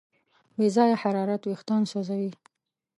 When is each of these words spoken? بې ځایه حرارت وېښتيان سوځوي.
بې 0.57 0.67
ځایه 0.75 0.99
حرارت 1.01 1.41
وېښتيان 1.45 1.83
سوځوي. 1.91 2.31